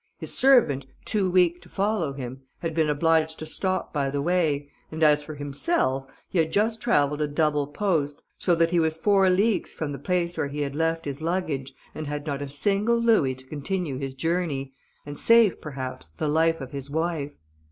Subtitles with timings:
[0.17, 4.67] His servant, too weak to follow him, had been obliged to stop by the way,
[4.91, 8.97] and as for himself, he had just travelled a double post, so that he was
[8.97, 12.49] four leagues from the place where he had left his luggage, and had not a
[12.49, 14.73] single louis to continue his journey,
[15.05, 17.35] and save, perhaps, the life of his wife.